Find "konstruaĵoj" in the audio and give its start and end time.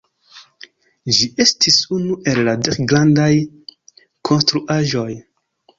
4.31-5.09